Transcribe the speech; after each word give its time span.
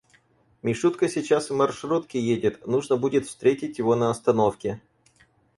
Мишутка 0.63 1.07
сейчас 1.07 1.51
в 1.51 1.55
маршрутке 1.55 2.19
едет, 2.19 2.65
нужно 2.65 2.97
будет 2.97 3.27
встретить 3.27 3.77
его 3.77 3.95
на 3.95 4.09
остановке. 4.09 4.81